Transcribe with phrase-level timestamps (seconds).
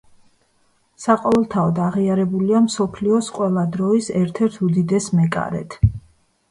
[1.03, 5.81] საყოველთაოდ აღიარებულია მსოფლიოს ყველა დროის ერთ-ერთ უდიდეს მეკარედ.